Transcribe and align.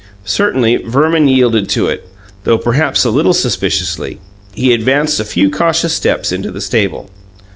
Certainly 0.25 0.77
Verman 0.77 1.27
yielded 1.27 1.69
to 1.69 1.87
it, 1.87 2.09
though 2.43 2.57
perhaps 2.57 3.05
a 3.05 3.11
little 3.11 3.35
suspiciously. 3.35 4.17
He 4.51 4.73
advanced 4.73 5.19
a 5.19 5.23
few 5.23 5.51
cautious 5.51 5.93
steps 5.93 6.31
into 6.31 6.49
the 6.49 6.59
stable. 6.59 7.11